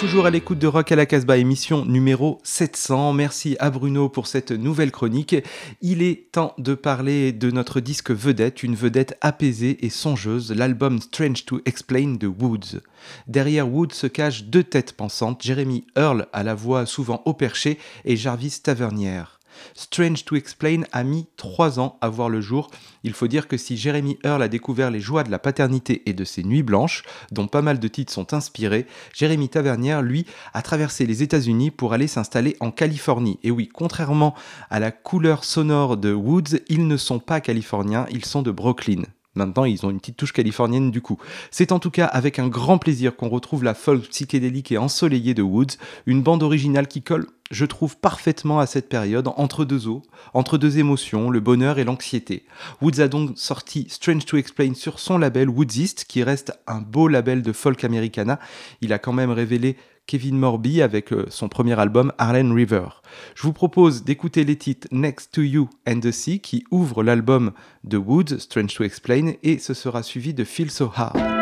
Toujours 0.00 0.26
à 0.26 0.30
l'écoute 0.30 0.58
de 0.58 0.66
Rock 0.66 0.92
à 0.92 0.96
la 0.96 1.06
Casbah, 1.06 1.36
émission 1.36 1.84
numéro 1.84 2.40
700. 2.42 3.12
Merci 3.12 3.56
à 3.60 3.70
Bruno 3.70 4.08
pour 4.08 4.26
cette 4.26 4.50
nouvelle 4.50 4.90
chronique. 4.90 5.36
Il 5.82 6.02
est 6.02 6.32
temps 6.32 6.54
de 6.58 6.74
parler 6.74 7.32
de 7.32 7.50
notre 7.50 7.80
disque 7.80 8.10
vedette, 8.10 8.62
une 8.62 8.74
vedette 8.74 9.16
apaisée 9.20 9.84
et 9.84 9.90
songeuse, 9.90 10.52
l'album 10.52 11.00
Strange 11.00 11.44
to 11.44 11.60
Explain 11.64 12.14
de 12.14 12.26
Woods. 12.26 12.80
Derrière 13.28 13.68
Woods 13.68 13.92
se 13.92 14.06
cachent 14.06 14.44
deux 14.44 14.64
têtes 14.64 14.94
pensantes, 14.94 15.42
Jeremy 15.42 15.84
Earl 15.96 16.26
à 16.32 16.42
la 16.42 16.54
voix 16.54 16.86
souvent 16.86 17.22
au 17.24 17.34
perché 17.34 17.78
et 18.04 18.16
Jarvis 18.16 18.60
Tavernière. 18.62 19.33
Strange 19.74 20.24
to 20.24 20.36
Explain 20.36 20.82
a 20.92 21.04
mis 21.04 21.26
trois 21.36 21.80
ans 21.80 21.98
à 22.00 22.08
voir 22.08 22.28
le 22.28 22.40
jour. 22.40 22.70
Il 23.02 23.12
faut 23.12 23.28
dire 23.28 23.48
que 23.48 23.56
si 23.56 23.76
Jeremy 23.76 24.18
Earl 24.24 24.42
a 24.42 24.48
découvert 24.48 24.90
les 24.90 25.00
joies 25.00 25.24
de 25.24 25.30
la 25.30 25.38
paternité 25.38 26.02
et 26.06 26.12
de 26.12 26.24
ses 26.24 26.42
nuits 26.42 26.62
blanches, 26.62 27.02
dont 27.32 27.46
pas 27.46 27.62
mal 27.62 27.78
de 27.78 27.88
titres 27.88 28.12
sont 28.12 28.34
inspirés, 28.34 28.86
Jeremy 29.12 29.48
Tavernière, 29.48 30.02
lui, 30.02 30.26
a 30.52 30.62
traversé 30.62 31.06
les 31.06 31.22
États-Unis 31.22 31.70
pour 31.70 31.92
aller 31.92 32.08
s'installer 32.08 32.56
en 32.60 32.70
Californie. 32.70 33.38
Et 33.42 33.50
oui, 33.50 33.68
contrairement 33.72 34.34
à 34.70 34.80
la 34.80 34.90
couleur 34.90 35.44
sonore 35.44 35.96
de 35.96 36.12
Woods, 36.12 36.60
ils 36.68 36.86
ne 36.86 36.96
sont 36.96 37.18
pas 37.18 37.40
californiens, 37.40 38.06
ils 38.10 38.24
sont 38.24 38.42
de 38.42 38.50
Brooklyn. 38.50 39.02
Maintenant, 39.34 39.64
ils 39.64 39.84
ont 39.84 39.90
une 39.90 39.98
petite 39.98 40.16
touche 40.16 40.32
californienne 40.32 40.90
du 40.90 41.00
coup. 41.00 41.18
C'est 41.50 41.72
en 41.72 41.78
tout 41.78 41.90
cas 41.90 42.06
avec 42.06 42.38
un 42.38 42.48
grand 42.48 42.78
plaisir 42.78 43.16
qu'on 43.16 43.28
retrouve 43.28 43.64
la 43.64 43.74
folk 43.74 44.08
psychédélique 44.08 44.70
et 44.72 44.78
ensoleillée 44.78 45.34
de 45.34 45.42
Woods, 45.42 45.76
une 46.06 46.22
bande 46.22 46.42
originale 46.42 46.86
qui 46.86 47.02
colle, 47.02 47.26
je 47.50 47.64
trouve, 47.64 47.96
parfaitement 47.96 48.58
à 48.58 48.66
cette 48.66 48.88
période, 48.88 49.28
entre 49.36 49.64
deux 49.64 49.86
eaux, 49.88 50.02
entre 50.32 50.56
deux 50.56 50.78
émotions, 50.78 51.30
le 51.30 51.40
bonheur 51.40 51.78
et 51.78 51.84
l'anxiété. 51.84 52.44
Woods 52.80 53.00
a 53.00 53.08
donc 53.08 53.32
sorti 53.36 53.86
Strange 53.90 54.24
to 54.24 54.36
Explain 54.36 54.74
sur 54.74 54.98
son 54.98 55.18
label 55.18 55.50
Woodsist, 55.50 56.04
qui 56.06 56.22
reste 56.22 56.58
un 56.66 56.80
beau 56.80 57.08
label 57.08 57.42
de 57.42 57.52
folk 57.52 57.84
americana. 57.84 58.38
Il 58.80 58.92
a 58.92 58.98
quand 58.98 59.12
même 59.12 59.30
révélé 59.30 59.76
Kevin 60.06 60.38
Morby 60.38 60.82
avec 60.82 61.12
euh, 61.12 61.26
son 61.28 61.48
premier 61.48 61.78
album 61.78 62.12
Harlan 62.18 62.54
River. 62.54 62.86
Je 63.34 63.42
vous 63.42 63.52
propose 63.52 64.04
d'écouter 64.04 64.44
les 64.44 64.56
titres 64.56 64.88
Next 64.90 65.32
to 65.32 65.42
You 65.42 65.68
and 65.88 66.00
the 66.00 66.10
Sea 66.10 66.40
qui 66.40 66.64
ouvrent 66.70 67.02
l'album 67.02 67.52
de 67.84 67.96
Woods, 67.96 68.38
Strange 68.38 68.74
to 68.74 68.84
Explain, 68.84 69.32
et 69.42 69.58
ce 69.58 69.74
sera 69.74 70.02
suivi 70.02 70.34
de 70.34 70.44
Feel 70.44 70.70
So 70.70 70.90
Hard. 70.94 71.33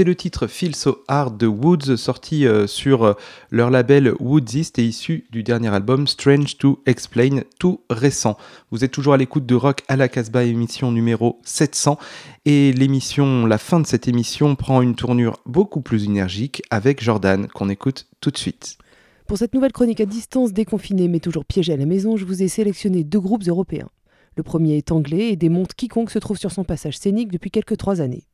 C'était 0.00 0.08
le 0.08 0.16
titre 0.16 0.46
Feel 0.46 0.74
So 0.74 1.04
Hard 1.08 1.36
de 1.36 1.46
Woods, 1.46 1.98
sorti 1.98 2.46
euh, 2.46 2.66
sur 2.66 3.04
euh, 3.04 3.12
leur 3.50 3.68
label 3.68 4.14
Woodsist 4.18 4.78
et 4.78 4.86
issu 4.86 5.26
du 5.30 5.42
dernier 5.42 5.68
album 5.68 6.06
Strange 6.06 6.56
to 6.56 6.82
Explain, 6.86 7.42
tout 7.58 7.82
récent. 7.90 8.38
Vous 8.70 8.82
êtes 8.82 8.92
toujours 8.92 9.12
à 9.12 9.18
l'écoute 9.18 9.44
de 9.44 9.54
Rock 9.54 9.82
à 9.88 9.96
la 9.96 10.08
Casbah, 10.08 10.44
émission 10.44 10.90
numéro 10.90 11.38
700. 11.44 11.98
Et 12.46 12.72
la 12.72 13.58
fin 13.58 13.78
de 13.78 13.86
cette 13.86 14.08
émission 14.08 14.56
prend 14.56 14.80
une 14.80 14.94
tournure 14.94 15.38
beaucoup 15.44 15.82
plus 15.82 16.06
énergique 16.06 16.62
avec 16.70 17.04
Jordan, 17.04 17.46
qu'on 17.48 17.68
écoute 17.68 18.06
tout 18.22 18.30
de 18.30 18.38
suite. 18.38 18.78
Pour 19.26 19.36
cette 19.36 19.52
nouvelle 19.52 19.72
chronique 19.72 20.00
à 20.00 20.06
distance 20.06 20.54
déconfinée 20.54 21.08
mais 21.08 21.20
toujours 21.20 21.44
piégée 21.44 21.74
à 21.74 21.76
la 21.76 21.84
maison, 21.84 22.16
je 22.16 22.24
vous 22.24 22.42
ai 22.42 22.48
sélectionné 22.48 23.04
deux 23.04 23.20
groupes 23.20 23.46
européens. 23.46 23.90
Le 24.34 24.42
premier 24.44 24.78
est 24.78 24.92
anglais 24.92 25.28
et 25.28 25.36
démonte 25.36 25.74
quiconque 25.74 26.10
se 26.10 26.18
trouve 26.18 26.38
sur 26.38 26.52
son 26.52 26.64
passage 26.64 26.96
scénique 26.96 27.30
depuis 27.30 27.50
quelques 27.50 27.76
trois 27.76 28.00
années. 28.00 28.24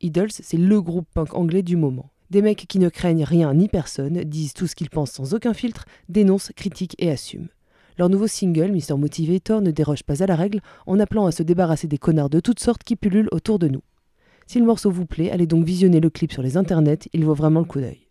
Idols, 0.00 0.30
c'est 0.30 0.56
le 0.56 0.80
groupe 0.80 1.08
punk 1.12 1.34
anglais 1.34 1.62
du 1.62 1.76
moment. 1.76 2.10
Des 2.30 2.42
mecs 2.42 2.66
qui 2.68 2.78
ne 2.78 2.88
craignent 2.88 3.24
rien 3.24 3.54
ni 3.54 3.68
personne, 3.68 4.24
disent 4.24 4.54
tout 4.54 4.66
ce 4.66 4.74
qu'ils 4.74 4.90
pensent 4.90 5.12
sans 5.12 5.34
aucun 5.34 5.54
filtre, 5.54 5.84
dénoncent, 6.08 6.52
critiquent 6.56 6.96
et 6.98 7.10
assument. 7.10 7.48
Leur 7.98 8.08
nouveau 8.08 8.26
single, 8.26 8.72
Mr. 8.72 8.96
Motivator, 8.98 9.62
ne 9.62 9.70
déroge 9.70 10.02
pas 10.02 10.22
à 10.22 10.26
la 10.26 10.36
règle 10.36 10.60
en 10.86 10.98
appelant 10.98 11.26
à 11.26 11.32
se 11.32 11.42
débarrasser 11.42 11.86
des 11.86 11.98
connards 11.98 12.30
de 12.30 12.40
toutes 12.40 12.60
sortes 12.60 12.84
qui 12.84 12.96
pullulent 12.96 13.30
autour 13.32 13.58
de 13.58 13.68
nous. 13.68 13.82
Si 14.46 14.58
le 14.58 14.66
morceau 14.66 14.90
vous 14.90 15.06
plaît, 15.06 15.30
allez 15.30 15.46
donc 15.46 15.64
visionner 15.64 16.00
le 16.00 16.10
clip 16.10 16.32
sur 16.32 16.42
les 16.42 16.56
internets, 16.56 17.08
il 17.12 17.24
vaut 17.24 17.34
vraiment 17.34 17.60
le 17.60 17.66
coup 17.66 17.80
d'œil. 17.80 18.05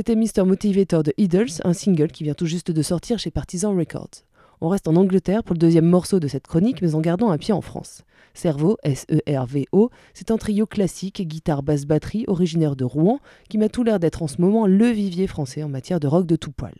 C'était 0.00 0.16
Mr. 0.16 0.46
Motivator 0.46 1.02
de 1.02 1.12
Idols, 1.18 1.60
un 1.62 1.74
single 1.74 2.10
qui 2.10 2.24
vient 2.24 2.32
tout 2.32 2.46
juste 2.46 2.70
de 2.70 2.80
sortir 2.80 3.18
chez 3.18 3.30
Partisan 3.30 3.76
Records. 3.76 4.24
On 4.62 4.70
reste 4.70 4.88
en 4.88 4.96
Angleterre 4.96 5.44
pour 5.44 5.52
le 5.52 5.58
deuxième 5.58 5.84
morceau 5.84 6.20
de 6.20 6.26
cette 6.26 6.46
chronique, 6.46 6.80
mais 6.80 6.94
en 6.94 7.02
gardant 7.02 7.28
un 7.28 7.36
pied 7.36 7.52
en 7.52 7.60
France. 7.60 8.04
Cerveau, 8.32 8.78
S-E-R-V-O, 8.82 9.90
c'est 10.14 10.30
un 10.30 10.38
trio 10.38 10.64
classique, 10.64 11.20
guitare, 11.28 11.62
basse, 11.62 11.84
batterie, 11.84 12.24
originaire 12.28 12.76
de 12.76 12.84
Rouen, 12.86 13.20
qui 13.50 13.58
m'a 13.58 13.68
tout 13.68 13.84
l'air 13.84 14.00
d'être 14.00 14.22
en 14.22 14.26
ce 14.26 14.40
moment 14.40 14.66
le 14.66 14.86
vivier 14.86 15.26
français 15.26 15.62
en 15.62 15.68
matière 15.68 16.00
de 16.00 16.06
rock 16.06 16.24
de 16.24 16.36
tout 16.36 16.50
poil. 16.50 16.72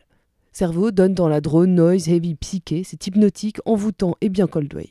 Cerveau 0.53 0.91
donne 0.91 1.13
dans 1.13 1.29
la 1.29 1.43
drone, 1.43 1.75
noise, 1.75 2.09
heavy, 2.09 2.37
psyché, 2.37 2.85
c'est 2.85 3.07
hypnotique, 3.07 3.59
envoûtant 3.67 4.15
et 4.23 4.31
bien 4.31 4.47
cold 4.47 4.73
wave. 4.73 4.87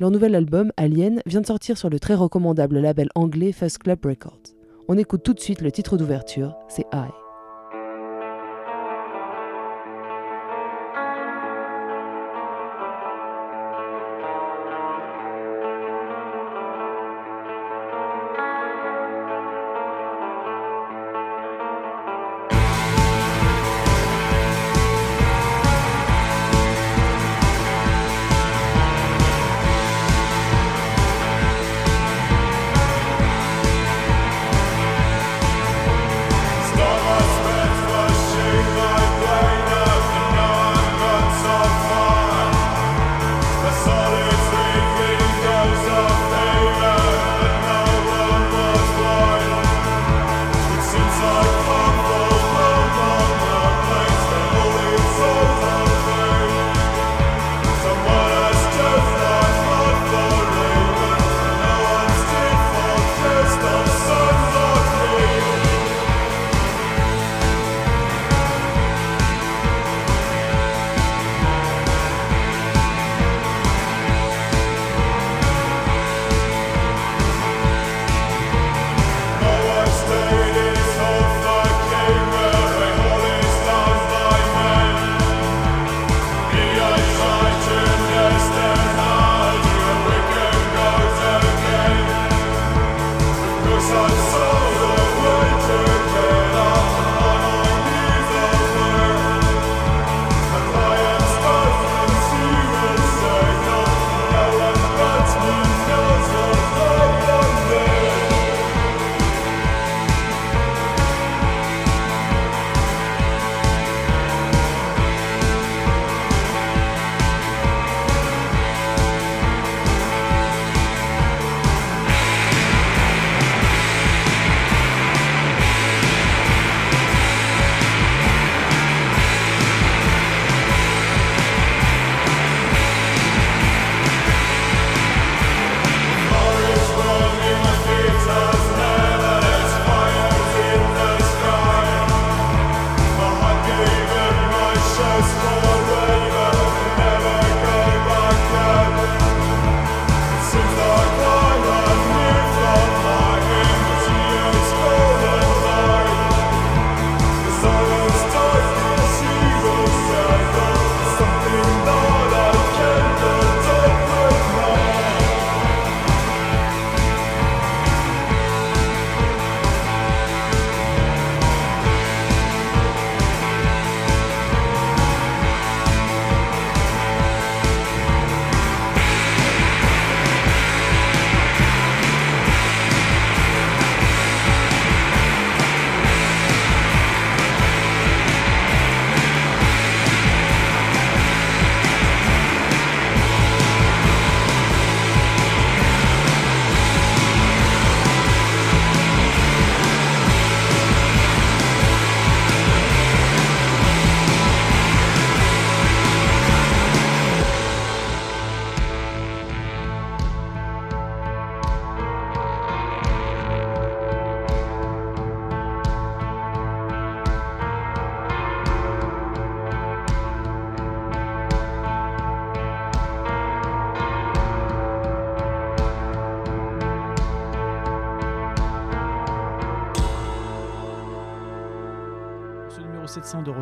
Leur 0.00 0.10
nouvel 0.10 0.34
album, 0.34 0.72
Alien, 0.76 1.22
vient 1.24 1.40
de 1.40 1.46
sortir 1.46 1.78
sur 1.78 1.88
le 1.88 2.00
très 2.00 2.16
recommandable 2.16 2.80
label 2.80 3.10
anglais 3.14 3.52
First 3.52 3.78
Club 3.78 4.04
Records. 4.04 4.56
On 4.88 4.98
écoute 4.98 5.22
tout 5.22 5.34
de 5.34 5.40
suite 5.40 5.60
le 5.60 5.70
titre 5.70 5.96
d'ouverture, 5.96 6.56
c'est 6.68 6.86
I. 6.92 7.19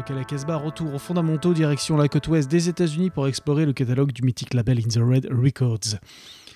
700 0.08 0.14
de 0.14 0.14
Rock 0.14 0.14
à 0.14 0.14
la 0.14 0.24
Casbah. 0.24 0.56
Retour 0.56 0.94
aux 0.94 0.98
fondamentaux, 0.98 1.52
direction 1.52 1.96
la 1.96 2.08
côte 2.08 2.28
ouest 2.28 2.50
des 2.50 2.68
États-Unis 2.68 3.10
pour 3.10 3.26
explorer 3.26 3.66
le 3.66 3.72
catalogue 3.72 4.12
du 4.12 4.22
mythique 4.22 4.54
label 4.54 4.78
In 4.78 4.88
the 4.88 4.98
Red 4.98 5.28
Records. 5.30 5.98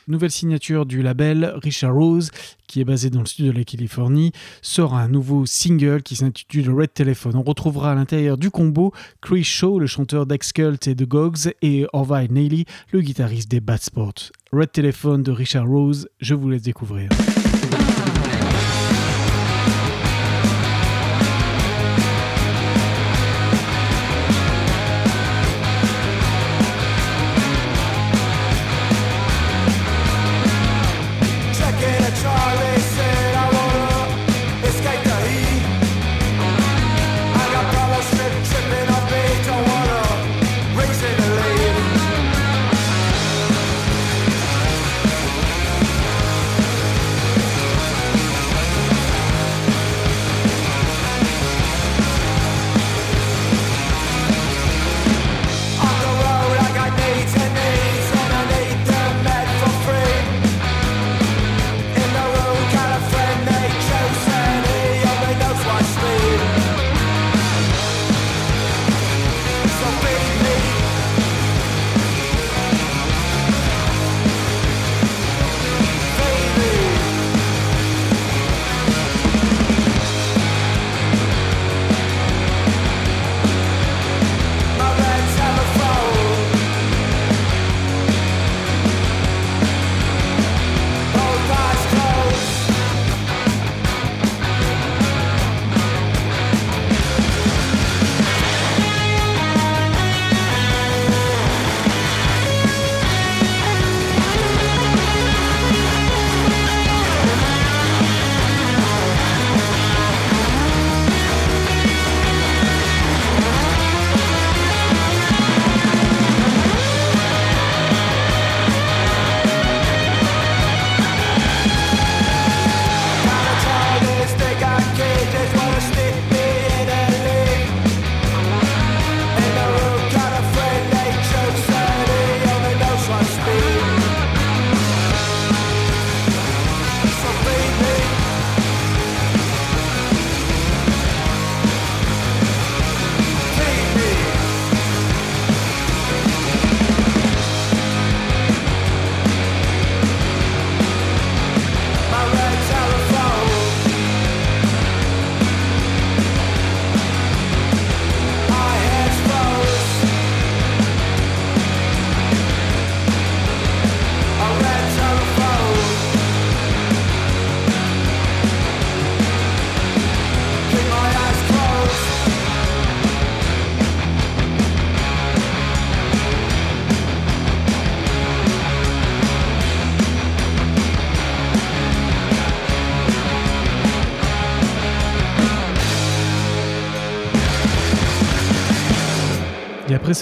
Nouvelle 0.09 0.32
signature 0.32 0.84
du 0.84 1.00
label, 1.00 1.55
Richard 1.62 1.94
Rose, 1.94 2.30
qui 2.66 2.80
est 2.80 2.84
basé 2.84 3.09
dans 3.09 3.20
le 3.20 3.26
sud 3.26 3.46
de 3.46 3.53
la 3.53 3.62
Californie, 3.62 4.32
sort 4.61 4.94
un 4.94 5.09
nouveau 5.09 5.46
single 5.46 6.03
qui 6.03 6.16
s'intitule 6.16 6.70
Red 6.70 6.92
Telephone. 6.92 7.36
On 7.36 7.42
retrouvera 7.42 7.92
à 7.92 7.94
l'intérieur 7.94 8.36
du 8.36 8.50
combo 8.50 8.92
Chris 9.20 9.44
Shaw, 9.44 9.78
le 9.78 9.86
chanteur 9.86 10.26
d'Excult 10.26 10.88
et 10.88 10.96
de 10.96 11.05
Gogs, 11.05 11.53
et 11.62 11.86
Orville 11.92 12.32
Neely, 12.32 12.64
le 12.90 13.00
guitariste 13.00 13.50
des 13.50 13.61
Bad 13.61 13.80
Sports. 13.80 14.32
Red 14.53 14.72
Telephone 14.72 15.22
de 15.22 15.30
Richard 15.30 15.68
Rose, 15.68 16.09
je 16.20 16.34
vous 16.34 16.50
laisse 16.50 16.62
découvrir. 16.62 17.09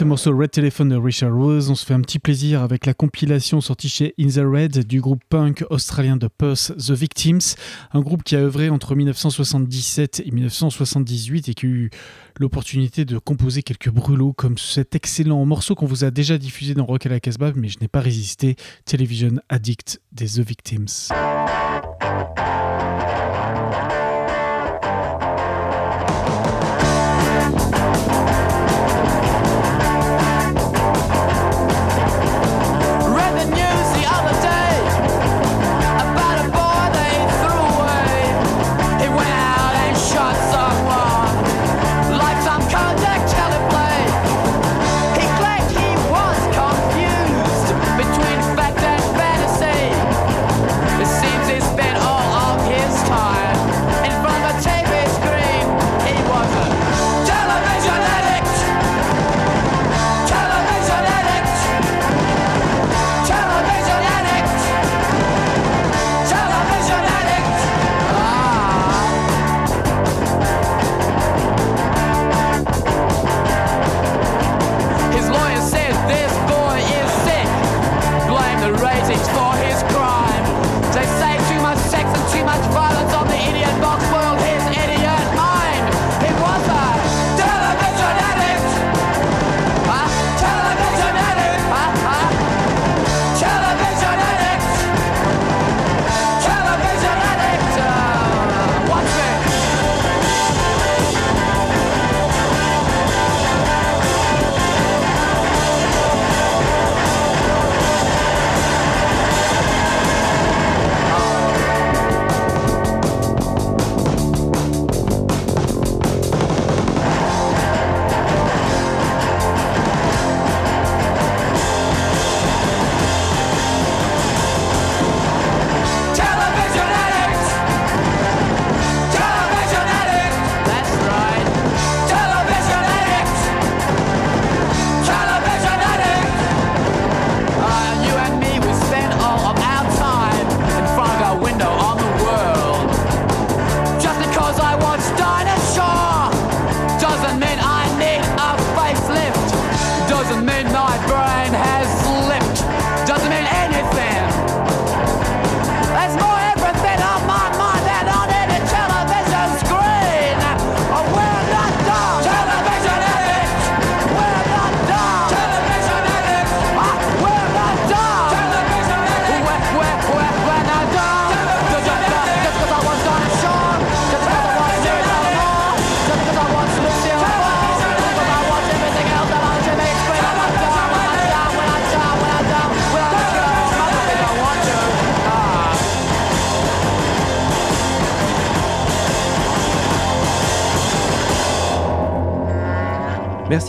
Ce 0.00 0.04
morceau 0.06 0.34
Red 0.34 0.52
Telephone 0.52 0.88
de 0.88 0.96
Richard 0.96 1.34
Rose, 1.34 1.68
on 1.68 1.74
se 1.74 1.84
fait 1.84 1.92
un 1.92 2.00
petit 2.00 2.18
plaisir 2.18 2.62
avec 2.62 2.86
la 2.86 2.94
compilation 2.94 3.60
sortie 3.60 3.90
chez 3.90 4.14
In 4.18 4.28
the 4.28 4.40
Red 4.42 4.86
du 4.86 4.98
groupe 5.02 5.22
punk 5.28 5.62
australien 5.68 6.16
de 6.16 6.26
Perth, 6.26 6.72
The 6.78 6.92
Victims, 6.92 7.54
un 7.92 8.00
groupe 8.00 8.22
qui 8.22 8.34
a 8.34 8.38
œuvré 8.38 8.70
entre 8.70 8.94
1977 8.94 10.22
et 10.24 10.30
1978 10.30 11.50
et 11.50 11.52
qui 11.52 11.66
a 11.66 11.68
eu 11.68 11.90
l'opportunité 12.38 13.04
de 13.04 13.18
composer 13.18 13.62
quelques 13.62 13.90
brûlots 13.90 14.32
comme 14.32 14.56
cet 14.56 14.94
excellent 14.94 15.44
morceau 15.44 15.74
qu'on 15.74 15.84
vous 15.84 16.02
a 16.02 16.10
déjà 16.10 16.38
diffusé 16.38 16.72
dans 16.72 16.86
Rock 16.86 17.04
à 17.04 17.10
la 17.10 17.20
Casbah, 17.20 17.52
mais 17.54 17.68
je 17.68 17.78
n'ai 17.78 17.88
pas 17.88 18.00
résisté, 18.00 18.56
Television 18.86 19.34
Addict 19.50 20.00
des 20.12 20.28
The 20.28 20.38
Victims. 20.38 21.10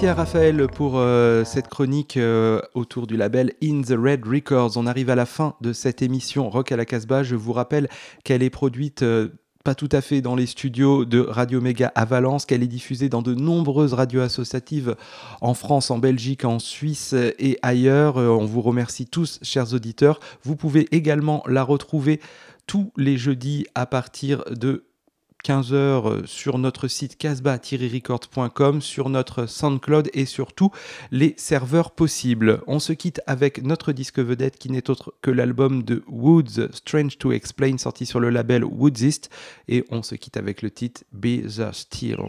Merci 0.01 0.09
à 0.09 0.15
Raphaël 0.15 0.67
pour 0.67 0.93
euh, 0.97 1.43
cette 1.43 1.67
chronique 1.67 2.17
euh, 2.17 2.59
autour 2.73 3.05
du 3.05 3.17
label 3.17 3.53
In 3.63 3.83
the 3.83 3.93
Red 3.95 4.25
Records. 4.25 4.71
On 4.75 4.87
arrive 4.87 5.11
à 5.11 5.15
la 5.15 5.27
fin 5.27 5.53
de 5.61 5.73
cette 5.73 6.01
émission 6.01 6.49
Rock 6.49 6.71
à 6.71 6.75
la 6.75 6.85
Casbah. 6.85 7.21
Je 7.21 7.35
vous 7.35 7.53
rappelle 7.53 7.87
qu'elle 8.23 8.41
est 8.41 8.49
produite 8.49 9.03
euh, 9.03 9.29
pas 9.63 9.75
tout 9.75 9.89
à 9.91 10.01
fait 10.01 10.21
dans 10.21 10.35
les 10.35 10.47
studios 10.47 11.05
de 11.05 11.19
Radio 11.19 11.61
Méga 11.61 11.91
à 11.93 12.05
Valence, 12.05 12.47
qu'elle 12.47 12.63
est 12.63 12.67
diffusée 12.67 13.09
dans 13.09 13.21
de 13.21 13.35
nombreuses 13.35 13.93
radios 13.93 14.21
associatives 14.21 14.95
en 15.39 15.53
France, 15.53 15.91
en 15.91 15.99
Belgique, 15.99 16.45
en 16.45 16.57
Suisse 16.57 17.13
et 17.37 17.59
ailleurs. 17.61 18.15
On 18.15 18.47
vous 18.47 18.63
remercie 18.63 19.05
tous, 19.05 19.37
chers 19.43 19.71
auditeurs. 19.75 20.19
Vous 20.41 20.55
pouvez 20.55 20.87
également 20.95 21.43
la 21.45 21.61
retrouver 21.61 22.21
tous 22.65 22.91
les 22.97 23.17
jeudis 23.17 23.67
à 23.75 23.85
partir 23.85 24.45
de 24.49 24.85
15h 25.43 26.25
sur 26.25 26.57
notre 26.57 26.87
site 26.87 27.17
casbah-records.com, 27.17 28.81
sur 28.81 29.09
notre 29.09 29.45
SoundCloud 29.45 30.09
et 30.13 30.25
sur 30.25 30.53
tous 30.53 30.71
les 31.11 31.33
serveurs 31.37 31.91
possibles. 31.91 32.61
On 32.67 32.79
se 32.79 32.93
quitte 32.93 33.21
avec 33.27 33.63
notre 33.63 33.91
disque 33.91 34.19
vedette 34.19 34.57
qui 34.57 34.71
n'est 34.71 34.89
autre 34.89 35.13
que 35.21 35.31
l'album 35.31 35.83
de 35.83 36.03
Woods, 36.07 36.69
Strange 36.73 37.17
to 37.17 37.31
Explain, 37.31 37.77
sorti 37.77 38.05
sur 38.05 38.19
le 38.19 38.29
label 38.29 38.63
Woodsist. 38.63 39.29
Et 39.67 39.85
on 39.89 40.03
se 40.03 40.15
quitte 40.15 40.37
avec 40.37 40.61
le 40.61 40.71
titre 40.71 41.03
Be 41.11 41.47
the 41.47 41.71
Steel. 41.71 42.19